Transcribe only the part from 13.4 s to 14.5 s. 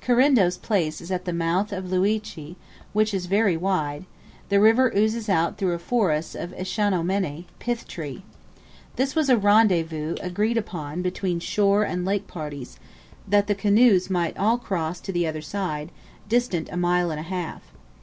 the canoes might